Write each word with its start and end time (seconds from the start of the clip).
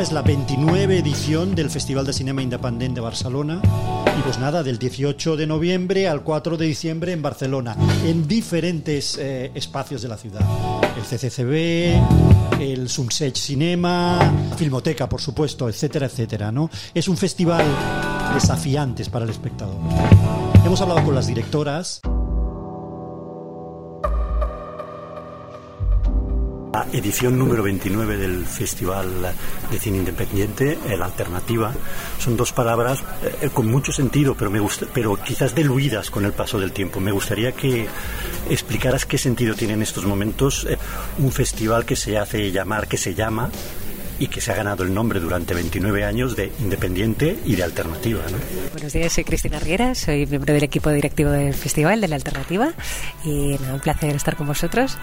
Es 0.00 0.12
la 0.12 0.20
29 0.20 0.98
edición 0.98 1.54
del 1.54 1.70
Festival 1.70 2.04
de 2.04 2.12
Cinema 2.12 2.42
Independiente 2.42 2.96
de 2.96 3.00
Barcelona. 3.00 3.62
Y 4.18 4.22
pues 4.22 4.38
nada, 4.38 4.62
del 4.62 4.78
18 4.78 5.38
de 5.38 5.46
noviembre 5.46 6.06
al 6.06 6.22
4 6.22 6.58
de 6.58 6.66
diciembre 6.66 7.12
en 7.12 7.22
Barcelona, 7.22 7.74
en 8.04 8.28
diferentes 8.28 9.16
eh, 9.16 9.50
espacios 9.54 10.02
de 10.02 10.08
la 10.08 10.18
ciudad. 10.18 10.42
El 10.98 11.02
CCCB, 11.02 12.60
el 12.60 12.90
Sunset 12.90 13.36
Cinema, 13.36 14.18
Filmoteca, 14.58 15.08
por 15.08 15.22
supuesto, 15.22 15.66
etcétera, 15.66 16.06
etcétera. 16.06 16.52
¿no? 16.52 16.68
Es 16.92 17.08
un 17.08 17.16
festival 17.16 17.64
desafiante 18.34 19.02
para 19.06 19.24
el 19.24 19.30
espectador. 19.30 19.76
Hemos 20.62 20.78
hablado 20.82 21.02
con 21.04 21.14
las 21.14 21.26
directoras. 21.26 22.02
Edición 26.92 27.38
número 27.38 27.62
29 27.62 28.16
del 28.16 28.44
Festival 28.44 29.32
de 29.70 29.78
Cine 29.78 29.98
Independiente, 29.98 30.78
la 30.98 31.06
alternativa, 31.06 31.72
son 32.18 32.36
dos 32.36 32.52
palabras 32.52 33.02
eh, 33.40 33.48
con 33.52 33.66
mucho 33.66 33.92
sentido, 33.92 34.34
pero, 34.34 34.50
me 34.50 34.60
gusta, 34.60 34.86
pero 34.92 35.16
quizás 35.16 35.54
diluidas 35.54 36.10
con 36.10 36.24
el 36.24 36.32
paso 36.32 36.58
del 36.58 36.72
tiempo. 36.72 37.00
Me 37.00 37.12
gustaría 37.12 37.52
que 37.52 37.86
explicaras 38.50 39.06
qué 39.06 39.18
sentido 39.18 39.54
tiene 39.54 39.74
en 39.74 39.82
estos 39.82 40.04
momentos 40.04 40.66
eh, 40.68 40.76
un 41.18 41.32
festival 41.32 41.84
que 41.84 41.96
se 41.96 42.18
hace 42.18 42.50
llamar, 42.52 42.88
que 42.88 42.96
se 42.98 43.14
llama 43.14 43.50
y 44.18 44.28
que 44.28 44.40
se 44.40 44.52
ha 44.52 44.54
ganado 44.54 44.82
el 44.82 44.94
nombre 44.94 45.20
durante 45.20 45.54
29 45.54 46.04
años 46.04 46.36
de 46.36 46.52
independiente 46.60 47.38
y 47.44 47.54
de 47.54 47.62
alternativa. 47.62 48.22
Buenos 48.72 48.92
días, 48.92 49.12
soy 49.12 49.24
Cristina 49.24 49.58
Riera, 49.58 49.94
soy 49.94 50.26
miembro 50.26 50.54
del 50.54 50.64
equipo 50.64 50.90
directivo 50.90 51.30
del 51.30 51.54
festival 51.54 52.00
de 52.00 52.08
la 52.08 52.16
alternativa 52.16 52.72
y 53.24 53.58
un 53.72 53.80
placer 53.80 54.14
estar 54.16 54.36
con 54.36 54.46
vosotros. 54.46 54.98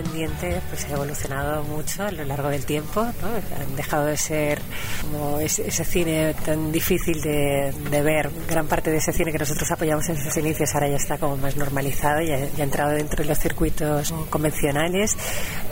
Independiente 0.00 0.60
pues 0.68 0.84
ha 0.86 0.92
evolucionado 0.92 1.62
mucho 1.64 2.04
a 2.04 2.10
lo 2.10 2.24
largo 2.24 2.48
del 2.48 2.64
tiempo. 2.64 3.00
Han 3.00 3.76
dejado 3.76 4.06
de 4.06 4.16
ser 4.16 4.60
como 5.02 5.38
ese, 5.38 5.70
cine 5.84 6.34
tan 6.44 6.72
difícil 6.72 7.20
de, 7.20 8.02
ver. 8.02 8.30
Gran 8.48 8.66
parte 8.66 8.90
de 8.90 8.98
ese 8.98 9.12
cine 9.12 9.32
que 9.32 9.38
nosotros 9.38 9.70
apoyamos 9.70 10.08
en 10.08 10.16
sus 10.16 10.36
inicios 10.36 10.74
ahora 10.74 10.88
ya 10.88 10.96
está 10.96 11.18
como 11.18 11.36
más 11.36 11.56
normalizado, 11.56 12.20
y 12.22 12.30
ha 12.30 12.62
entrado 12.62 12.92
dentro 12.92 13.22
de 13.22 13.28
los 13.28 13.38
circuitos 13.38 14.12
convencionales, 14.30 15.16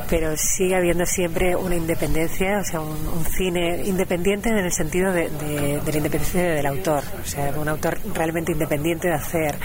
pero 0.09 0.37
sigue 0.37 0.77
habiendo 0.77 1.07
siempre 1.07 1.57
una 1.57 1.77
independencia, 1.77 2.59
o 2.61 2.65
sea, 2.65 2.81
un, 2.81 3.25
cine 3.37 3.83
independiente 3.85 4.49
en 4.49 4.59
el 4.59 4.73
sentido 4.73 5.13
de, 5.13 5.29
de 5.29 5.93
la 5.93 5.97
independencia 5.97 6.43
del 6.43 6.67
autor, 6.67 7.05
o 7.23 7.27
sea, 7.27 7.53
un 7.57 7.69
autor 7.69 7.99
realmente 8.15 8.53
independiente 8.53 9.09
de 9.09 9.15
hacer 9.15 9.57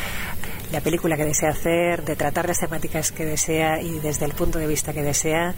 la 0.74 0.82
película 0.82 1.16
que 1.16 1.24
desea 1.24 1.50
hacer, 1.50 2.04
de 2.04 2.16
tratar 2.16 2.48
las 2.48 2.58
temáticas 2.58 3.12
que 3.12 3.26
desea 3.26 3.80
y 3.80 4.00
desde 4.00 4.26
el 4.26 4.34
punto 4.34 4.58
de 4.58 4.66
vista 4.66 4.92
que 4.92 5.04
desea 5.04 5.54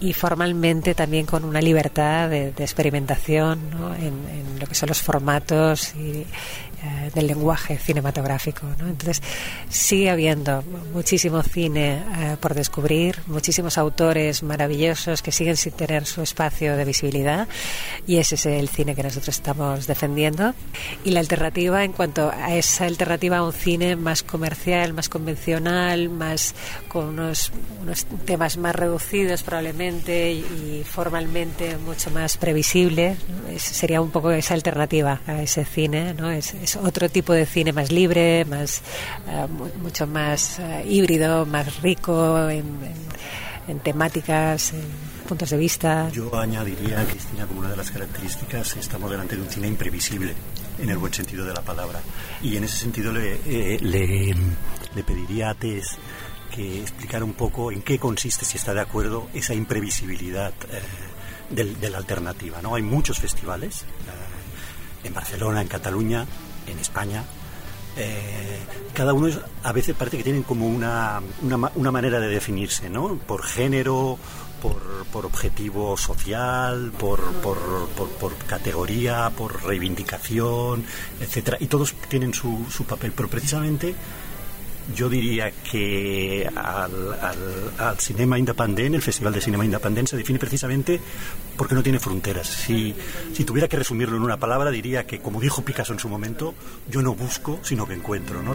y 0.00 0.12
formalmente 0.14 0.94
también 0.94 1.26
con 1.26 1.44
una 1.44 1.60
libertad 1.60 2.30
de, 2.30 2.48
experimentación 2.58 3.60
en, 3.98 4.06
en, 4.06 4.60
lo 4.60 4.66
que 4.66 4.74
son 4.74 4.88
los 4.88 5.00
formatos 5.00 5.94
y, 5.94 6.26
eh, 6.82 7.10
del 7.14 7.26
lenguaje 7.26 7.76
cinematográfico. 7.76 8.66
Entonces, 8.80 9.20
sigue 9.68 10.08
habiendo 10.08 10.64
muchísimo 10.94 11.42
cine 11.42 12.02
eh, 12.16 12.36
por 12.40 12.54
descubrir, 12.54 13.18
muchísimos 13.26 13.76
autores 13.76 14.42
maravillosos 14.42 15.20
que 15.20 15.30
siguen 15.30 15.58
sin 15.58 15.72
tener 15.72 16.06
su 16.06 16.22
espacio 16.22 16.78
de 16.78 16.86
visibilidad 16.86 17.48
y 18.06 18.16
ese 18.16 18.36
es 18.36 18.46
el 18.46 18.70
cine 18.70 18.94
que 18.94 19.02
nosotros 19.02 19.36
estamos 19.36 19.86
defendiendo. 19.86 20.54
Y 21.04 21.10
la 21.10 21.20
alternativa, 21.20 21.84
en 21.84 21.92
cuanto 21.92 22.30
a 22.30 22.54
esa 22.56 22.86
alternativa 22.86 23.36
a 23.36 23.44
un 23.44 23.52
cine 23.52 23.96
más 23.96 24.22
comercial, 24.22 24.94
más 24.94 25.10
convencional, 25.10 26.08
más 26.08 26.54
con 26.88 27.08
unos, 27.08 27.52
unos 27.82 28.06
temas 28.24 28.56
más 28.56 28.74
reducidos 28.74 29.42
probablemente 29.42 29.89
y, 29.90 30.84
formalmente 30.84 31.76
mucho 31.76 32.10
más 32.10 32.36
previsible, 32.36 33.16
sería 33.58 34.00
un 34.00 34.10
poco 34.10 34.30
esa 34.30 34.54
alternativa 34.54 35.20
a 35.26 35.42
ese 35.42 35.64
cine, 35.64 36.14
¿no? 36.14 36.30
Es, 36.30 36.54
otro 36.76 37.08
tipo 37.08 37.32
de 37.32 37.46
cine 37.46 37.72
más 37.72 37.90
libre, 37.90 38.44
más 38.44 38.82
eh, 39.28 39.46
mucho 39.82 40.06
más 40.06 40.58
eh, 40.58 40.84
híbrido, 40.88 41.46
más 41.46 41.82
rico 41.82 42.48
en, 42.48 42.64
temáticas, 43.82 44.72
en 44.72 44.82
puntos 45.28 45.50
de 45.50 45.56
vista. 45.56 46.08
Yo 46.10 46.34
añadiría, 46.36 47.04
Cristina, 47.06 47.46
como 47.46 47.60
una 47.60 47.70
de 47.70 47.76
las 47.76 47.90
características, 47.90 48.76
estamos 48.76 49.10
delante 49.10 49.36
de 49.36 49.42
un 49.42 49.48
cine 49.48 49.68
imprevisible, 49.68 50.34
en 50.78 50.90
el 50.90 50.98
buen 50.98 51.12
sentido 51.12 51.44
de 51.44 51.54
la 51.54 51.62
palabra. 51.62 52.00
Y 52.42 52.56
en 52.56 52.64
ese 52.64 52.78
sentido 52.78 53.12
le, 53.12 53.40
eh, 53.46 53.78
le, 53.80 55.04
pediría 55.04 55.50
a 55.50 55.54
Tess 55.54 55.98
que 56.50 56.80
explicara 56.80 57.24
un 57.24 57.34
poco 57.34 57.72
en 57.72 57.82
qué 57.82 57.98
consiste, 57.98 58.44
si 58.44 58.58
está 58.58 58.74
de 58.74 58.80
acuerdo, 58.80 59.28
esa 59.32 59.54
imprevisibilidad 59.54 60.52
de, 61.50 61.90
la 61.90 61.98
alternativa. 61.98 62.60
¿no? 62.62 62.74
Hay 62.74 62.82
muchos 62.82 63.18
festivales, 63.18 63.84
en 65.02 65.14
Barcelona, 65.14 65.62
en 65.62 65.68
Cataluña, 65.68 66.26
en 66.66 66.78
España, 66.78 67.24
eh, 67.96 68.60
cada 68.94 69.12
uno 69.12 69.28
a 69.64 69.72
veces 69.72 69.96
parece 69.96 70.18
que 70.18 70.22
tienen 70.22 70.42
como 70.42 70.66
una, 70.66 71.20
una, 71.42 71.90
manera 71.90 72.20
de 72.20 72.28
definirse, 72.28 72.88
¿no? 72.88 73.16
Por 73.16 73.42
género, 73.42 74.18
por, 74.62 74.80
por 75.12 75.26
objetivo 75.26 75.96
social, 75.96 76.92
por, 76.96 77.20
por, 77.42 77.58
por, 78.20 78.36
categoría, 78.46 79.30
por 79.36 79.64
reivindicación, 79.64 80.84
etcétera. 81.20 81.56
Y 81.60 81.66
todos 81.66 81.94
tienen 82.08 82.32
su, 82.32 82.66
su 82.70 82.84
papel, 82.84 83.12
pero 83.12 83.28
precisamente 83.28 83.94
yo 84.94 85.08
diría 85.08 85.50
que 85.50 86.48
al, 86.54 87.18
al, 87.78 87.98
cinema 87.98 88.38
independiente, 88.38 88.96
el 88.96 89.02
Festival 89.02 89.32
de 89.32 89.40
Cinema 89.40 89.64
Independiente, 89.64 90.10
se 90.10 90.16
define 90.16 90.38
precisamente 90.38 91.00
porque 91.56 91.74
no 91.74 91.82
tiene 91.82 91.98
fronteras. 91.98 92.46
Si, 92.46 92.94
si 93.32 93.44
tuviera 93.44 93.68
que 93.68 93.76
resumirlo 93.76 94.16
en 94.16 94.22
una 94.22 94.36
palabra, 94.36 94.70
diría 94.70 95.06
que, 95.06 95.20
como 95.20 95.40
dijo 95.40 95.62
Picasso 95.62 95.92
en 95.92 95.98
su 95.98 96.08
momento, 96.08 96.54
yo 96.88 97.02
no 97.02 97.14
busco, 97.14 97.58
sino 97.62 97.86
que 97.86 97.94
encuentro. 97.94 98.42
¿no? 98.42 98.54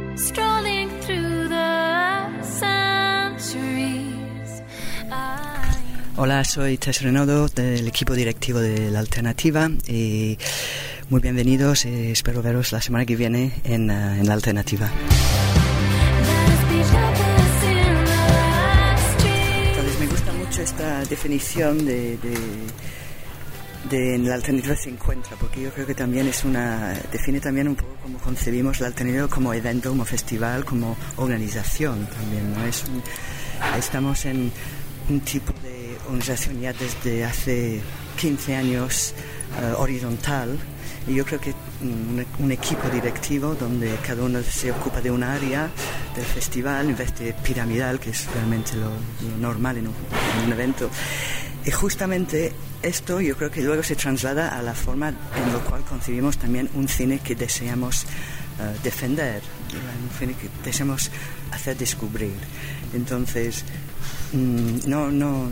Hola, 6.17 6.45
soy 6.45 6.77
Tess 6.77 7.01
Renodo 7.01 7.47
del 7.49 7.87
equipo 7.87 8.13
directivo 8.13 8.59
de 8.59 8.89
La 8.89 8.99
Alternativa 8.99 9.69
y 9.85 10.37
muy 11.09 11.21
bienvenidos. 11.21 11.85
Eh, 11.85 12.11
espero 12.11 12.41
veros 12.41 12.71
la 12.71 12.81
semana 12.81 13.05
que 13.05 13.15
viene 13.15 13.51
en, 13.65 13.89
uh, 13.89 14.13
en 14.13 14.25
La 14.25 14.33
Alternativa. 14.33 14.89
Esta 20.65 21.05
definición 21.05 21.85
de, 21.85 22.17
de, 23.89 24.17
la 24.17 24.33
alternativa 24.33 24.75
se 24.75 24.89
encuentra, 24.89 25.37
porque 25.39 25.61
yo 25.61 25.69
creo 25.71 25.85
que 25.85 25.93
también 25.93 26.27
es 26.27 26.43
una, 26.43 26.93
define 27.11 27.39
también 27.39 27.67
un 27.67 27.75
poco 27.75 27.95
cómo 28.01 28.17
concebimos 28.17 28.79
la 28.79 28.87
alternativa 28.87 29.27
como 29.27 29.53
evento, 29.53 29.89
como 29.89 30.05
festival, 30.05 30.65
como 30.65 30.97
organización 31.17 32.07
también, 32.07 32.53
¿no? 32.53 32.65
Es 32.65 32.83
estamos 33.77 34.25
en 34.25 34.51
un 35.07 35.19
tipo 35.21 35.53
de 35.61 35.97
organización 36.07 36.59
ya 36.59 36.73
desde 36.73 37.23
hace 37.23 37.79
15 38.19 38.55
años 38.55 39.13
eh, 39.61 39.73
horizontal, 39.77 40.57
y 41.07 41.13
yo 41.13 41.25
creo 41.25 41.39
que 41.39 41.53
un, 41.81 42.51
equipo 42.51 42.89
directivo 42.89 43.55
donde 43.55 43.95
cada 44.05 44.23
uno 44.23 44.41
se 44.41 44.71
ocupa 44.71 45.01
de 45.01 45.11
un 45.11 45.23
área 45.23 45.69
del 46.15 46.25
festival 46.25 46.89
en 46.89 46.95
vez 46.95 47.13
de 47.19 47.33
piramidal, 47.33 47.99
que 47.99 48.09
es 48.09 48.25
realmente 48.33 48.71
lo, 48.75 48.91
normal 49.39 49.77
en 49.77 49.87
un, 49.87 50.51
evento. 50.51 50.89
Y 51.65 51.71
justamente 51.71 52.53
esto 52.81 53.19
yo 53.21 53.35
creo 53.35 53.51
que 53.51 53.61
luego 53.61 53.83
se 53.83 53.95
traslada 53.95 54.57
a 54.57 54.61
la 54.61 54.73
forma 54.73 55.09
en 55.09 55.53
la 55.53 55.59
cual 55.59 55.83
concebimos 55.83 56.37
también 56.37 56.69
un 56.75 56.87
cine 56.87 57.19
que 57.19 57.35
deseamos 57.35 58.03
eh, 58.03 58.75
defender, 58.83 59.41
un 59.73 60.17
cine 60.17 60.33
que 60.33 60.49
deseamos 60.63 61.11
hacer 61.51 61.77
descubrir. 61.77 62.35
Entonces, 62.93 63.63
mm, 63.63 64.14
no, 64.33 65.11
no, 65.11 65.49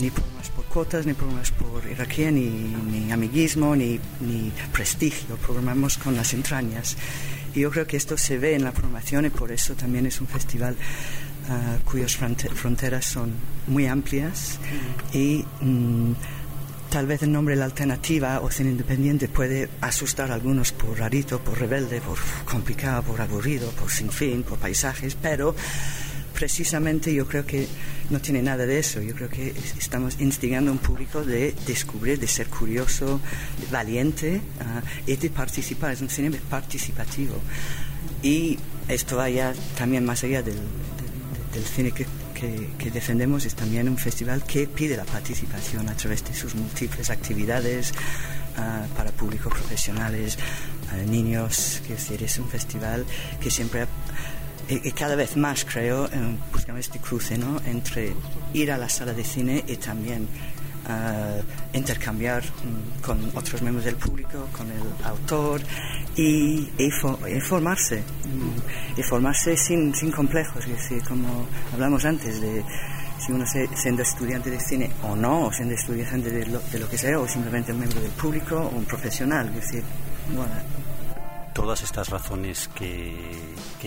ni 0.00 0.10
cuotas, 0.68 1.06
ni 1.06 1.14
programas 1.14 1.50
por 1.52 1.82
jerarquía, 1.82 2.30
ni, 2.30 2.48
ni 2.48 3.10
amiguismo, 3.10 3.74
ni, 3.74 3.98
ni, 4.20 4.52
prestigio. 4.72 5.36
Programamos 5.36 5.98
con 5.98 6.14
las 6.14 6.34
entrañas. 6.34 6.96
Y 7.54 7.60
yo 7.60 7.70
creo 7.70 7.86
que 7.86 7.96
esto 7.96 8.16
se 8.16 8.38
ve 8.38 8.54
en 8.54 8.64
la 8.64 8.72
programación 8.72 9.26
y 9.26 9.30
por 9.30 9.50
eso 9.50 9.74
también 9.74 10.06
es 10.06 10.20
un 10.20 10.26
festival 10.26 10.74
uh, 10.74 11.84
cuyas 11.84 12.16
fronteras 12.16 13.04
son 13.04 13.32
muy 13.66 13.86
amplias 13.86 14.58
y 15.12 15.44
mm, 15.62 16.12
tal 16.90 17.06
vez 17.06 17.22
el 17.22 17.32
nombre 17.32 17.56
La 17.56 17.64
Alternativa 17.64 18.40
o 18.40 18.50
Cine 18.50 18.70
Independiente 18.70 19.28
puede 19.28 19.70
asustar 19.80 20.30
a 20.30 20.34
algunos 20.34 20.72
por 20.72 20.98
rarito, 20.98 21.40
por 21.40 21.58
rebelde, 21.58 22.00
por 22.00 22.18
complicado, 22.44 23.02
por 23.02 23.20
aburrido, 23.20 23.70
por 23.70 23.90
sin 23.90 24.10
fin, 24.10 24.42
por 24.42 24.58
paisajes, 24.58 25.16
pero 25.20 25.54
precisamente 26.38 27.12
yo 27.12 27.26
creo 27.26 27.44
que 27.44 27.66
no 28.10 28.20
tiene 28.20 28.40
nada 28.42 28.64
de 28.64 28.78
eso. 28.78 29.02
Yo 29.02 29.12
creo 29.12 29.28
que 29.28 29.52
estamos 29.76 30.20
instigando 30.20 30.70
a 30.70 30.72
un 30.72 30.78
público 30.78 31.24
de 31.24 31.52
descubrir, 31.66 32.20
de 32.20 32.28
ser 32.28 32.46
curioso, 32.46 33.20
valiente 33.72 34.40
ah, 34.60 34.80
y 35.04 35.16
de 35.16 35.30
participar. 35.30 35.94
Es 35.94 36.00
un 36.00 36.08
cine 36.08 36.30
participativo. 36.48 37.34
Y 38.22 38.56
esto 38.86 39.16
vaya 39.16 39.52
también 39.76 40.04
más 40.04 40.22
allá 40.22 40.40
del, 40.42 40.58
cine 41.74 41.90
que, 41.90 42.06
defendemos, 42.92 43.44
es 43.44 43.56
también 43.56 43.88
un 43.88 43.98
festival 43.98 44.44
que 44.44 44.68
pide 44.68 44.96
la 44.96 45.04
participación 45.04 45.88
a 45.88 45.96
través 45.96 46.24
de 46.24 46.34
sus 46.34 46.54
múltiples 46.54 47.10
actividades 47.10 47.92
ah, 48.56 48.86
para 48.96 49.10
públicos 49.10 49.52
profesionales, 49.52 50.38
niños. 51.08 51.82
Decir, 51.88 52.22
es 52.22 52.38
un 52.38 52.48
festival 52.48 53.04
que 53.40 53.50
siempre 53.50 53.88
y, 54.68 54.92
cada 54.92 55.16
vez 55.16 55.36
más 55.36 55.64
creo 55.64 56.10
en 56.12 56.38
buscar 56.52 56.76
este 56.78 56.98
cruce 56.98 57.38
¿no? 57.38 57.60
entre 57.64 58.12
ir 58.52 58.70
a 58.70 58.78
la 58.78 58.88
sala 58.88 59.12
de 59.12 59.24
cine 59.24 59.64
y 59.66 59.76
también 59.76 60.28
uh, 60.88 61.76
intercambiar 61.76 62.42
um, 62.64 63.00
con 63.02 63.30
otros 63.34 63.62
miembros 63.62 63.84
del 63.84 63.96
público, 63.96 64.46
con 64.56 64.70
el 64.70 64.82
autor 65.04 65.60
y, 66.16 66.68
y, 66.78 66.90
formarse, 67.40 68.02
um, 68.24 68.98
y 68.98 69.02
formarse 69.02 69.56
sin, 69.56 69.94
sin 69.94 70.10
complejos, 70.10 70.66
decir, 70.66 71.02
como 71.04 71.46
hablamos 71.72 72.04
antes 72.04 72.40
de 72.40 72.64
si 73.18 73.32
uno 73.32 73.44
se, 73.46 73.68
siendo 73.74 74.02
estudiante 74.02 74.50
de 74.50 74.60
cine 74.60 74.90
o 75.02 75.16
no, 75.16 75.46
o 75.46 75.52
siendo 75.52 75.74
estudiante 75.74 76.30
de 76.30 76.46
lo, 76.46 76.60
de 76.60 76.78
lo, 76.78 76.88
que 76.88 76.96
sea, 76.96 77.18
o 77.18 77.26
simplemente 77.26 77.72
un 77.72 77.78
miembro 77.78 78.00
del 78.00 78.12
público 78.12 78.56
o 78.56 78.76
un 78.76 78.84
profesional, 78.84 79.48
es 79.48 79.54
decir, 79.54 79.82
bueno, 80.34 80.52
todas 81.58 81.82
estas 81.82 82.08
razones 82.10 82.70
que, 82.72 83.34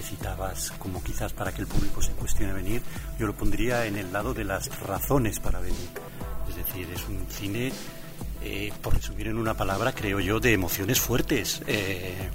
citabas 0.01 0.71
como 0.71 1.01
quizás 1.01 1.31
para 1.31 1.53
que 1.53 1.61
el 1.61 1.67
público 1.67 2.01
se 2.01 2.11
cuestione 2.11 2.51
venir, 2.51 2.81
yo 3.17 3.27
lo 3.27 3.33
pondría 3.33 3.85
en 3.85 3.95
el 3.95 4.11
lado 4.11 4.33
de 4.33 4.43
las 4.43 4.67
razones 4.81 5.39
para 5.39 5.61
venir. 5.61 5.87
Es 6.49 6.57
decir, 6.57 6.89
es 6.93 7.07
un 7.07 7.25
cine, 7.29 7.71
eh, 8.43 8.73
por 8.81 8.95
resumir 8.95 9.29
en 9.29 9.37
una 9.37 9.53
palabra, 9.53 9.93
creo 9.93 10.19
yo, 10.19 10.41
de 10.41 10.51
emociones 10.51 10.99
fuertes. 10.99 11.61
Eh, 11.65 12.29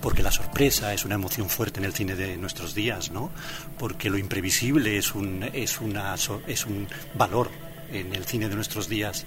porque 0.00 0.22
la 0.22 0.30
sorpresa 0.30 0.94
es 0.94 1.04
una 1.04 1.16
emoción 1.16 1.50
fuerte 1.50 1.80
en 1.80 1.84
el 1.84 1.92
cine 1.92 2.14
de 2.14 2.36
nuestros 2.36 2.72
días, 2.72 3.10
¿no? 3.10 3.32
Porque 3.80 4.10
lo 4.10 4.16
imprevisible 4.16 4.96
es 4.96 5.12
un, 5.12 5.42
es 5.52 5.80
una, 5.80 6.14
es 6.46 6.66
un 6.66 6.86
valor 7.14 7.50
en 7.90 8.14
el 8.14 8.24
cine 8.26 8.48
de 8.48 8.54
nuestros 8.54 8.88
días 8.88 9.26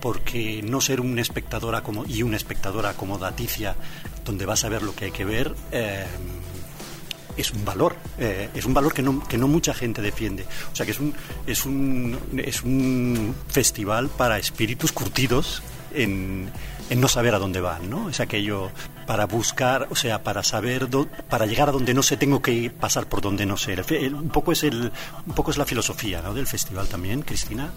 porque 0.00 0.62
no 0.62 0.80
ser 0.80 1.00
un 1.00 1.18
espectador 1.18 1.82
y 2.08 2.22
una 2.22 2.36
espectadora 2.36 2.90
acomodaticia 2.90 3.76
donde 4.24 4.46
vas 4.46 4.64
a 4.64 4.68
ver 4.68 4.82
lo 4.82 4.94
que 4.94 5.06
hay 5.06 5.10
que 5.10 5.24
ver 5.24 5.54
eh, 5.72 6.06
es 7.36 7.52
un 7.52 7.64
valor, 7.64 7.96
eh, 8.18 8.48
es 8.54 8.64
un 8.64 8.74
valor 8.74 8.92
que 8.92 9.02
no, 9.02 9.26
que 9.26 9.38
no 9.38 9.48
mucha 9.48 9.72
gente 9.72 10.02
defiende. 10.02 10.44
O 10.72 10.76
sea 10.76 10.84
que 10.84 10.92
es 10.92 11.00
un, 11.00 11.14
es 11.46 11.64
un, 11.64 12.18
es 12.36 12.62
un 12.62 13.34
festival 13.48 14.08
para 14.08 14.38
espíritus 14.38 14.92
curtidos 14.92 15.62
en, 15.94 16.50
en 16.90 17.00
no 17.00 17.08
saber 17.08 17.34
a 17.34 17.38
dónde 17.38 17.60
van, 17.60 17.88
¿no? 17.88 18.10
Es 18.10 18.20
aquello 18.20 18.70
para 19.06 19.26
buscar, 19.26 19.86
o 19.90 19.96
sea, 19.96 20.22
para 20.22 20.42
saber, 20.42 20.88
para 21.28 21.46
llegar 21.46 21.68
a 21.68 21.72
donde 21.72 21.94
no 21.94 22.02
sé, 22.02 22.16
tengo 22.16 22.42
que 22.42 22.70
pasar 22.70 23.06
por 23.06 23.20
donde 23.20 23.46
no 23.46 23.56
sé. 23.56 23.76
un 24.12 24.28
poco 24.28 24.52
es 24.52 24.64
el, 24.64 24.92
un 25.26 25.34
poco 25.34 25.52
es 25.52 25.56
la 25.56 25.64
filosofía, 25.64 26.20
¿no? 26.20 26.34
Del 26.34 26.48
festival 26.48 26.88
también, 26.88 27.22
Cristina. 27.22 27.70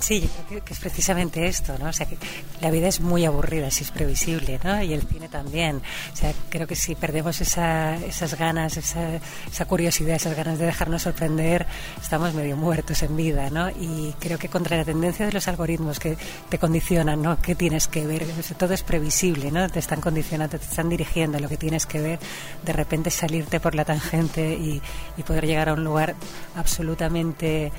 Sí, 0.00 0.22
yo 0.22 0.28
creo 0.48 0.64
que 0.64 0.72
es 0.72 0.80
precisamente 0.80 1.46
esto, 1.46 1.76
¿no? 1.78 1.88
O 1.88 1.92
sea, 1.92 2.06
que 2.06 2.16
la 2.60 2.70
vida 2.70 2.88
es 2.88 3.00
muy 3.00 3.24
aburrida, 3.26 3.70
si 3.70 3.84
es 3.84 3.90
previsible, 3.90 4.58
¿no? 4.64 4.82
Y 4.82 4.94
el 4.94 5.02
cine 5.02 5.28
también. 5.28 5.82
O 6.12 6.16
sea, 6.16 6.32
creo 6.48 6.66
que 6.66 6.76
si 6.76 6.94
perdemos 6.94 7.40
esa, 7.40 7.96
esas 7.96 8.38
ganas, 8.38 8.76
esa, 8.78 9.20
esa 9.50 9.64
curiosidad, 9.66 10.16
esas 10.16 10.36
ganas 10.36 10.58
de 10.58 10.66
dejarnos 10.66 11.02
sorprender, 11.02 11.66
estamos 12.00 12.32
medio 12.32 12.56
muertos 12.56 13.02
en 13.02 13.14
vida, 13.16 13.50
¿no? 13.50 13.68
Y 13.70 14.14
creo 14.18 14.38
que 14.38 14.48
contra 14.48 14.78
la 14.78 14.84
tendencia 14.84 15.26
de 15.26 15.32
los 15.32 15.48
algoritmos 15.48 15.98
que 15.98 16.16
te 16.48 16.58
condicionan, 16.58 17.20
¿no? 17.20 17.40
¿Qué 17.40 17.54
tienes 17.54 17.88
que 17.88 18.06
ver? 18.06 18.21
Todo 18.56 18.74
es 18.74 18.82
previsible, 18.82 19.50
¿no? 19.50 19.68
Te 19.68 19.78
están 19.78 20.00
condicionando 20.00 20.58
te 20.58 20.64
están 20.64 20.88
dirigiendo 20.88 21.38
lo 21.38 21.48
que 21.48 21.56
tienes 21.56 21.86
que 21.86 22.00
ver, 22.00 22.18
de 22.62 22.72
repente 22.72 23.10
salirte 23.10 23.60
por 23.60 23.74
la 23.74 23.84
tangente 23.84 24.54
y, 24.54 24.80
poder 25.22 25.46
llegar 25.46 25.68
a 25.68 25.74
un 25.74 25.84
lugar 25.84 26.16
absolutamente 26.56 27.70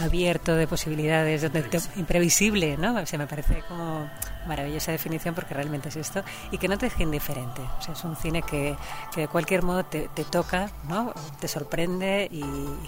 abierto 0.00 0.54
de 0.54 0.66
posibilidades, 0.66 1.50
imprevisible, 1.96 2.76
¿no? 2.76 2.94
O 3.00 3.06
sea, 3.06 3.18
me 3.18 3.26
parece 3.26 3.62
como 3.68 4.08
maravillosa 4.46 4.92
definición 4.92 5.34
porque 5.34 5.54
realmente 5.54 5.88
es 5.88 5.96
esto 5.96 6.22
y 6.50 6.58
que 6.58 6.68
no 6.68 6.78
te 6.78 6.86
deje 6.86 7.02
indiferente. 7.02 7.60
O 7.78 7.82
sea, 7.82 7.94
es 7.94 8.04
un 8.04 8.16
cine 8.16 8.42
que, 8.42 8.76
que 9.14 9.22
de 9.22 9.28
cualquier 9.28 9.62
modo 9.62 9.84
te, 9.84 10.08
toca, 10.30 10.70
¿no? 10.88 11.12
Te 11.40 11.48
sorprende 11.48 12.28
y, 12.30 12.42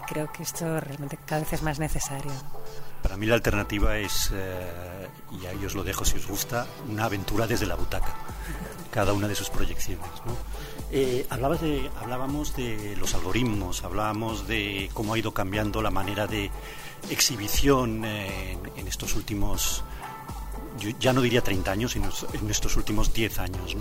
creo 0.06 0.31
que 0.33 0.43
esto 0.43 0.81
realmente 0.81 1.19
cada 1.25 1.41
vez 1.41 1.53
es 1.55 1.62
más 1.62 1.79
necesario. 1.79 2.33
Para 3.03 3.17
mí 3.17 3.27
la 3.27 3.35
alternativa 3.35 3.99
es, 3.99 4.31
eh, 4.33 5.09
y 5.41 5.47
ahí 5.47 5.65
os 5.65 5.75
lo 5.75 5.83
dejo 5.83 6.05
si 6.05 6.17
os 6.17 6.27
gusta, 6.27 6.67
una 6.89 7.05
aventura 7.05 7.47
desde 7.47 7.67
la 7.67 7.75
butaca 7.75 8.15
cada 8.95 9.12
una 9.12 9.27
de 9.27 9.35
sus 9.35 9.51
proyecciones. 9.51 10.06
Eh, 10.96 11.26
hablabas 11.29 11.61
de, 11.61 11.91
hablábamos 12.00 12.55
de 12.55 12.94
los 12.96 13.14
algoritmos, 13.14 13.82
hablábamos 13.82 14.46
de 14.46 14.88
cómo 14.94 15.14
ha 15.14 15.19
ido 15.19 15.35
cambiando 15.35 15.82
la 15.82 15.91
manera 15.91 16.29
de 16.29 16.52
exhibición 17.11 18.05
en, 18.05 18.87
estos 18.87 19.17
últimos, 19.17 19.82
ya 21.00 21.12
no 21.12 21.20
diría 21.20 21.43
30 21.43 21.73
años, 21.73 21.93
sino 21.94 22.11
en 22.32 22.49
estos 22.49 22.76
últimos 22.76 23.12
10 23.12 23.41
años. 23.41 23.76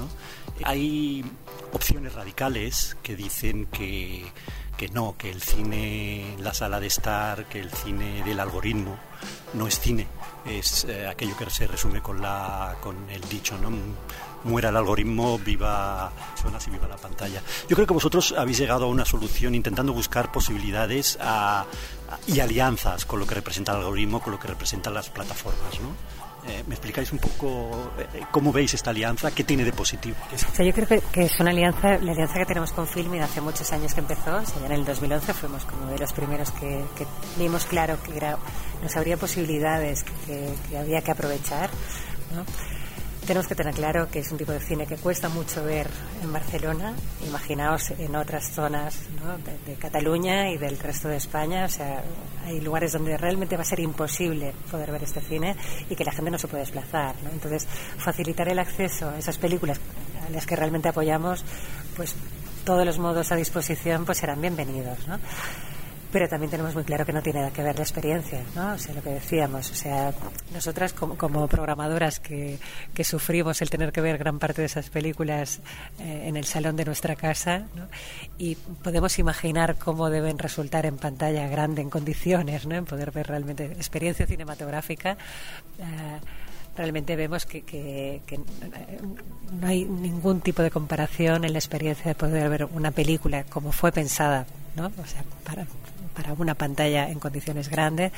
Hay 0.63 1.23
opciones 1.71 2.15
radicales 2.15 2.97
que 3.03 3.15
dicen 3.15 3.67
que, 3.67 4.25
que 4.75 4.89
no, 4.89 5.15
que 5.15 5.29
el 5.29 5.43
cine, 5.43 6.35
la 6.39 6.55
sala 6.55 6.79
de 6.79 6.87
estar, 6.87 7.45
que 7.45 7.59
el 7.59 7.69
cine 7.71 8.23
del 8.23 8.39
algoritmo 8.39 8.97
no 9.53 9.67
es 9.67 9.79
cine, 9.79 10.07
es 10.47 10.85
eh, 10.85 11.05
aquello 11.07 11.37
que 11.37 11.47
se 11.51 11.67
resume 11.67 12.01
con, 12.01 12.23
la, 12.23 12.75
con 12.81 13.07
el 13.11 13.21
dicho, 13.29 13.55
¿no? 13.59 13.69
Muera 14.43 14.69
el 14.69 14.77
algoritmo, 14.77 15.39
viva 15.39 16.11
y 16.65 16.69
viva 16.69 16.87
la 16.87 16.97
pantalla. 16.97 17.41
Yo 17.67 17.75
creo 17.75 17.87
que 17.87 17.93
vosotros 17.93 18.33
habéis 18.37 18.57
llegado 18.57 18.85
a 18.85 18.87
una 18.87 19.05
solución 19.05 19.55
intentando 19.55 19.93
buscar 19.93 20.31
posibilidades 20.31 21.17
y 22.27 22.39
alianzas 22.39 23.05
con 23.05 23.19
lo 23.19 23.27
que 23.27 23.35
representa 23.35 23.71
el 23.73 23.79
algoritmo, 23.79 24.21
con 24.21 24.33
lo 24.33 24.39
que 24.39 24.47
representan 24.47 24.93
las 24.93 25.09
plataformas, 25.09 25.79
¿no? 25.81 26.23
Eh, 26.45 26.61
¿Me 26.67 26.75
explicáis 26.75 27.09
un 27.13 27.19
poco 27.19 27.93
eh, 27.97 28.23
cómo 28.29 28.51
veis 28.51 28.73
esta 28.73 28.89
alianza? 28.89 29.31
¿Qué 29.31 29.45
tiene 29.45 29.63
de 29.63 29.71
positivo? 29.71 30.17
yo 30.57 30.73
creo 30.73 31.01
que, 31.09 31.23
es 31.23 31.39
una 31.39 31.51
alianza, 31.51 31.97
la 31.99 32.11
alianza 32.11 32.33
que 32.33 32.45
tenemos 32.45 32.73
con 32.73 32.85
Filmin 32.85 33.21
hace 33.21 33.39
muchos 33.39 33.71
años 33.71 33.93
que 33.93 34.01
empezó, 34.01 34.35
o 34.35 34.45
sea, 34.45 34.65
en 34.65 34.73
el 34.73 34.83
2011 34.83 35.33
fuimos 35.33 35.63
como 35.63 35.87
de 35.87 35.97
los 35.97 36.11
primeros 36.11 36.51
que, 36.51 36.83
vimos 37.37 37.65
claro 37.65 37.97
que 38.03 38.19
nos 38.81 38.95
habría 38.97 39.15
posibilidades 39.15 40.03
que, 40.03 40.53
que 40.69 40.77
había 40.77 41.01
que 41.01 41.11
aprovechar. 41.11 41.69
¿no? 42.35 42.43
Tenemos 43.25 43.47
que 43.47 43.55
tener 43.55 43.73
claro 43.73 44.09
que 44.09 44.19
es 44.19 44.31
un 44.31 44.37
tipo 44.37 44.51
de 44.51 44.59
cine 44.59 44.85
que 44.85 44.97
cuesta 44.97 45.29
mucho 45.29 45.63
ver 45.63 45.87
en 46.21 46.31
Barcelona. 46.31 46.93
Imaginaos 47.25 47.91
en 47.91 48.15
otras 48.15 48.51
zonas 48.51 48.97
de, 49.65 49.75
Cataluña 49.75 50.49
y 50.49 50.57
del 50.57 50.77
resto 50.77 51.07
de 51.07 51.17
España. 51.17 51.65
O 51.65 51.69
sea, 51.69 52.03
hay 52.45 52.59
lugares 52.59 52.91
donde 52.91 53.17
realmente 53.17 53.55
va 53.55 53.61
a 53.61 53.65
ser 53.65 53.79
imposible 53.79 54.53
poder 54.69 54.91
ver 54.91 55.03
este 55.03 55.21
cine 55.21 55.55
y 55.89 55.95
que 55.95 56.03
la 56.03 56.11
gente 56.11 56.31
no 56.31 56.37
se 56.37 56.47
puede 56.47 56.63
desplazar. 56.63 57.15
Entonces, 57.31 57.65
facilitar 57.97 58.49
el 58.49 58.59
acceso 58.59 59.09
a 59.09 59.17
esas 59.17 59.37
películas 59.37 59.79
a 60.25 60.29
las 60.29 60.45
que 60.45 60.55
realmente 60.55 60.89
apoyamos, 60.89 61.45
pues 61.95 62.15
todos 62.65 62.85
los 62.85 62.97
modos 62.99 63.31
a 63.31 63.35
disposición 63.35 64.05
pues 64.05 64.17
serán 64.17 64.41
bienvenidos. 64.41 65.07
¿no? 65.07 65.19
Pero 66.13 66.29
también 66.29 66.51
tenemos 66.51 66.75
muy 66.75 66.83
claro 66.83 67.07
que 67.07 67.11
no 67.11 67.23
tiene 67.23 67.39
nada 67.39 67.51
que 67.51 67.63
ver 67.63 67.75
la 67.75 67.81
experiencia, 67.81 68.43
¿no? 68.55 68.73
O 68.73 68.77
sea, 68.77 68.93
lo 68.93 69.01
que 69.01 69.09
decíamos, 69.09 69.71
o 69.71 69.73
sea, 69.73 70.13
nosotras 70.53 70.93
como, 70.93 71.17
como 71.17 71.47
programadoras 71.47 72.19
que, 72.19 72.59
que, 72.93 73.03
sufrimos 73.03 73.63
el 73.63 73.71
tener 73.71 73.91
que 73.91 73.99
ver 73.99 74.19
gran 74.19 74.37
parte 74.37 74.61
de 74.61 74.67
esas 74.67 74.91
películas 74.91 75.59
eh, 75.97 76.25
en 76.27 76.37
el 76.37 76.45
salón 76.45 76.75
de 76.75 76.85
nuestra 76.85 77.15
casa, 77.15 77.65
¿no? 77.75 77.87
Y 78.37 78.53
podemos 78.83 79.17
imaginar 79.17 79.75
cómo 79.77 80.11
deben 80.11 80.37
resultar 80.37 80.85
en 80.85 80.97
pantalla 80.97 81.47
grande, 81.47 81.81
en 81.81 81.89
condiciones, 81.89 82.67
¿no? 82.67 82.75
En 82.75 82.85
poder 82.85 83.09
ver 83.09 83.25
realmente 83.25 83.65
experiencia 83.65 84.27
cinematográfica. 84.27 85.17
Eh, 85.79 86.19
realmente 86.77 87.15
vemos 87.15 87.47
que, 87.47 87.63
que, 87.63 88.21
que, 88.27 88.39
no 89.59 89.67
hay 89.67 89.85
ningún 89.85 90.41
tipo 90.41 90.61
de 90.61 90.69
comparación 90.69 91.43
en 91.43 91.53
la 91.53 91.59
experiencia 91.59 92.05
de 92.05 92.13
poder 92.13 92.49
ver 92.49 92.65
una 92.65 92.91
película 92.91 93.45
como 93.45 93.71
fue 93.71 93.91
pensada, 93.91 94.45
¿no? 94.75 94.91
O 95.01 95.05
sea, 95.07 95.23
para, 95.43 95.65
para 96.13 96.33
una 96.33 96.55
pantalla 96.55 97.09
en 97.09 97.19
condiciones 97.19 97.69
grandes, 97.69 98.11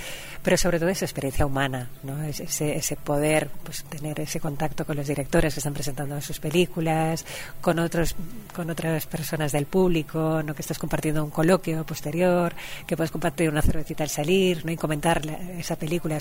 pero 0.44 0.58
sobre 0.58 0.80
todo 0.80 0.90
esa 0.90 1.06
experiencia 1.06 1.46
humana, 1.46 1.90
¿no? 2.04 2.22
ese, 2.24 2.75
ese 2.75 2.96
poder 2.96 3.50
pues, 3.64 3.84
tener 3.86 4.20
ese 4.20 4.40
contacto 4.40 4.86
con 4.86 4.96
los 4.96 5.08
directores 5.08 5.54
que 5.54 5.60
están 5.60 5.74
presentando 5.74 6.20
sus 6.22 6.40
películas, 6.40 7.25
con 7.62 7.80
otros 7.80 8.16
con 8.56 8.70
otras 8.70 9.06
personas 9.06 9.52
del 9.52 9.66
público, 9.66 10.42
¿no? 10.44 10.56
que 10.56 10.62
estás 10.62 10.80
compartiendo 10.80 11.24
un 11.24 11.30
coloquio 11.30 11.86
posterior, 11.86 12.54
que 12.88 12.96
puedes 12.96 13.12
compartir 13.12 13.50
una 13.50 13.62
cervecita 13.62 14.04
al 14.04 14.10
salir 14.10 14.66
¿no? 14.66 14.72
y 14.72 14.78
comentar 14.78 15.22
esa 15.58 15.75
película. 15.75 16.18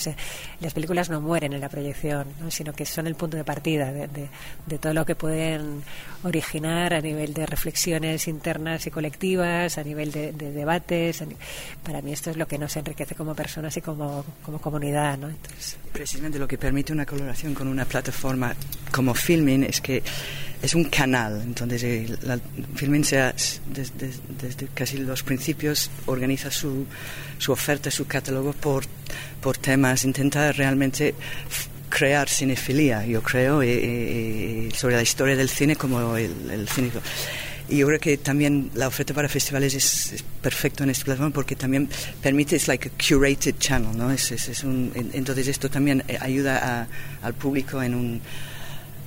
las 0.60 0.74
películas 0.74 1.10
no 1.10 1.20
mueren 1.20 1.52
en 1.52 1.60
la 1.60 1.68
proyección, 1.68 2.26
sino 2.48 2.72
que 2.72 2.84
son 2.84 3.06
el 3.06 3.14
punto 3.14 3.36
de 3.36 3.44
partida 3.44 3.92
de, 3.92 4.08
de 4.66 4.78
todo 4.78 4.92
lo 4.92 5.06
que 5.06 5.14
pueden 5.14 5.82
originar 6.24 6.94
a 6.94 7.00
nivel 7.00 7.34
de 7.34 7.46
reflexiones 7.46 8.28
internas 8.28 8.86
y 8.86 8.90
colectivas, 8.90 9.78
a 9.78 9.82
nivel 9.82 10.10
de, 10.10 10.32
debates. 10.32 11.22
Para 11.82 12.02
mí 12.02 12.12
esto 12.12 12.30
es 12.30 12.36
lo 12.36 12.46
que 12.46 12.58
nos 12.58 12.76
enriquece 12.76 13.14
como 13.14 13.34
personas 13.34 13.76
y 13.76 13.80
como, 13.80 14.24
como 14.44 14.60
comunidad. 14.60 15.18
¿no? 15.18 15.30
Precisamente 15.92 16.38
lo 16.38 16.48
que 16.48 16.58
permite 16.58 16.92
una 16.92 17.06
colaboración 17.06 17.54
con 17.54 17.68
una 17.68 17.84
plataforma 17.84 18.54
como 18.90 19.14
Filming 19.14 19.64
es 19.64 19.80
que 19.80 20.02
es 20.62 20.74
un 20.74 20.84
canal. 20.84 21.42
Entonces, 21.42 21.82
el 21.82 22.40
Filming 22.74 23.04
sea, 23.04 23.34
desde, 23.66 24.10
desde, 24.40 24.68
casi 24.72 24.98
los 24.98 25.22
principios 25.22 25.90
organiza 26.06 26.50
su, 26.50 26.86
su 27.38 27.52
oferta, 27.52 27.90
su 27.90 28.06
catálogo 28.06 28.52
por, 28.52 28.84
por 29.40 29.58
temas, 29.58 30.04
intenta 30.04 30.52
realmente 30.52 31.14
crear 31.90 32.28
cinefilia, 32.28 33.04
yo 33.06 33.22
creo, 33.22 33.58
sobre 34.74 34.96
la 34.96 35.02
historia 35.02 35.36
del 35.36 35.48
cine 35.48 35.76
como 35.76 36.16
el, 36.16 36.50
el 36.50 36.68
cine. 36.68 36.90
Y 37.68 37.78
yo 37.78 37.86
creo 37.86 37.98
que 37.98 38.18
también 38.18 38.70
la 38.74 38.88
oferta 38.88 39.14
para 39.14 39.28
festivales 39.28 39.74
es, 39.74 40.12
es 40.12 40.22
perfecto 40.42 40.84
en 40.84 40.90
esta 40.90 41.04
plataforma 41.04 41.32
porque 41.32 41.56
también 41.56 41.88
permite, 42.22 42.56
es 42.56 42.68
like 42.68 42.88
a 42.88 43.08
curated 43.08 43.56
channel, 43.58 43.96
¿no? 43.96 44.10
Es, 44.10 44.30
es, 44.32 44.62
un, 44.64 44.92
entonces 45.14 45.48
esto 45.48 45.70
también 45.70 46.04
eh, 46.06 46.18
ayuda 46.20 46.86
al 47.22 47.34
público 47.34 47.82
en 47.82 47.94
un 47.94 48.20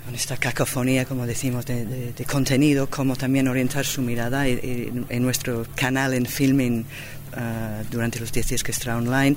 con 0.07 0.15
esta 0.15 0.37
cacofonía, 0.37 1.03
como 1.03 1.27
decimos, 1.27 1.65
de, 1.65 2.13
contenido, 2.31 2.89
como 2.89 3.17
también 3.17 3.49
orientar 3.49 3.85
su 3.85 4.01
mirada 4.01 4.47
en, 4.47 5.21
nuestro 5.21 5.65
canal 5.75 6.13
en 6.13 6.25
filming 6.25 6.79
uh, 6.79 7.83
durante 7.91 8.17
los 8.17 8.31
10 8.31 8.47
días 8.47 8.63
que 8.63 8.71
estará 8.71 8.95
online 8.95 9.35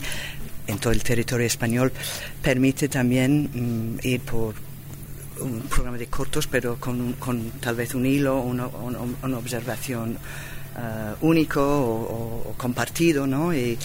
en 0.68 0.78
todo 0.78 0.92
el 0.92 1.02
territorio 1.02 1.44
español, 1.44 1.92
permite 2.40 2.88
también 2.88 3.50
mm, 3.52 4.06
ir 4.06 4.20
por 4.20 4.54
un 5.40 5.62
programa 5.62 5.98
de 5.98 6.06
cortos, 6.06 6.46
pero 6.46 6.76
con, 6.76 7.14
con 7.14 7.50
tal 7.52 7.76
vez 7.76 7.94
un 7.94 8.06
hilo, 8.06 8.40
una, 8.40 8.66
una, 8.66 9.38
observación 9.38 10.16
uh, 10.76 11.26
único 11.26 11.62
o, 11.62 12.54
compartido, 12.56 13.26
¿no? 13.26 13.54
Y, 13.54 13.78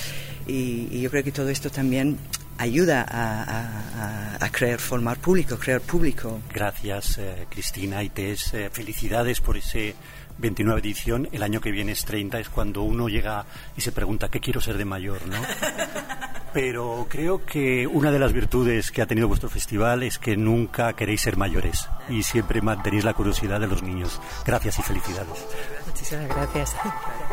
y, 0.48 1.02
yo 1.02 1.10
creo 1.10 1.24
que 1.24 1.32
todo 1.32 1.50
esto 1.50 1.70
también 1.70 2.18
ayuda 2.58 3.06
a, 3.08 4.38
a, 4.40 4.50
crear, 4.50 4.80
formar 4.80 5.18
público, 5.18 5.58
crear 5.58 5.82
público. 5.82 6.42
Gracias, 6.54 7.18
eh, 7.18 7.48
Cristina 7.50 8.04
y 8.04 8.10
Tess. 8.10 8.54
Eh, 8.54 8.70
felicidades 8.72 9.42
por 9.42 9.58
ese 9.58 9.96
29 10.38 10.82
edición. 10.82 11.28
El 11.32 11.44
año 11.44 11.62
que 11.62 11.72
viene 11.72 11.92
es 11.92 12.06
30, 12.06 12.40
es 12.40 12.50
cuando 12.50 12.84
uno 12.84 13.08
llega 13.10 13.46
y 13.76 13.82
se 13.82 13.92
pregunta, 13.92 14.30
¿qué 14.30 14.40
quiero 14.40 14.62
ser 14.62 14.78
de 14.78 14.86
mayor? 14.86 15.20
¿no? 15.28 15.38
Pero 16.56 17.06
creo 17.10 17.46
que 17.46 17.86
una 17.86 18.12
de 18.12 18.18
las 18.18 18.32
virtudes 18.32 18.90
que 18.90 19.02
ha 19.02 19.06
tenido 19.06 19.28
vuestro 19.28 19.50
festival 19.50 20.04
es 20.04 20.18
que 20.18 20.38
nunca 20.38 20.94
queréis 20.94 21.20
ser 21.20 21.36
mayores 21.36 21.90
y 22.08 22.24
siempre 22.24 22.62
mantenéis 22.62 23.04
la 23.04 23.14
curiosidad 23.14 23.60
de 23.60 23.68
los 23.68 23.84
niños. 23.84 24.22
Gracias 24.46 24.80
y 24.80 24.82
felicidades. 24.82 25.46
Muchísimas 25.86 26.30
gracias. 26.30 26.78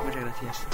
Muchas 0.04 0.22
gracias. 0.24 0.66